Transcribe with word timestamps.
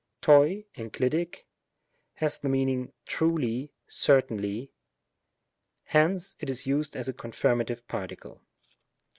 TOL 0.19 0.63
(enclitic), 0.77 1.45
has 2.15 2.39
the 2.39 2.49
meaning, 2.49 2.91
truly 3.05 3.51
^ 3.67 3.69
certainly 3.85 4.51
^ 4.73 4.73
hence, 5.83 6.35
it 6.39 6.49
is 6.49 6.65
used 6.65 6.95
as 6.95 7.07
a 7.07 7.13
confirmative 7.13 7.85
particle. 7.87 8.41